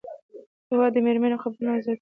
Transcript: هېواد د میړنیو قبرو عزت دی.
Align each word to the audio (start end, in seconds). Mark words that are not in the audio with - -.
هېواد 0.69 0.91
د 0.95 0.97
میړنیو 1.05 1.41
قبرو 1.43 1.71
عزت 1.75 1.83
دی. 1.85 1.89